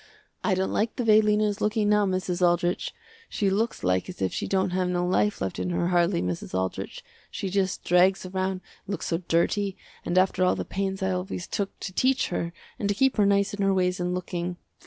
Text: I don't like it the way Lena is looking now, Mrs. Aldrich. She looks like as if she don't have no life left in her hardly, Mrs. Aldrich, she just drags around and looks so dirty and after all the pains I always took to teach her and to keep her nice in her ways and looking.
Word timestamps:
I 0.43 0.55
don't 0.55 0.71
like 0.73 0.89
it 0.93 0.97
the 0.97 1.03
way 1.05 1.21
Lena 1.21 1.43
is 1.43 1.61
looking 1.61 1.87
now, 1.89 2.07
Mrs. 2.07 2.41
Aldrich. 2.43 2.91
She 3.29 3.51
looks 3.51 3.83
like 3.83 4.09
as 4.09 4.19
if 4.19 4.33
she 4.33 4.47
don't 4.47 4.71
have 4.71 4.89
no 4.89 5.05
life 5.05 5.41
left 5.41 5.59
in 5.59 5.69
her 5.69 5.89
hardly, 5.89 6.23
Mrs. 6.23 6.55
Aldrich, 6.57 7.03
she 7.29 7.49
just 7.51 7.83
drags 7.83 8.25
around 8.25 8.61
and 8.61 8.61
looks 8.87 9.05
so 9.05 9.19
dirty 9.19 9.77
and 10.03 10.17
after 10.17 10.43
all 10.43 10.55
the 10.55 10.65
pains 10.65 11.03
I 11.03 11.11
always 11.11 11.45
took 11.45 11.79
to 11.81 11.93
teach 11.93 12.29
her 12.29 12.51
and 12.79 12.89
to 12.89 12.95
keep 12.95 13.17
her 13.17 13.27
nice 13.27 13.53
in 13.53 13.61
her 13.61 13.75
ways 13.75 13.99
and 13.99 14.15
looking. 14.15 14.57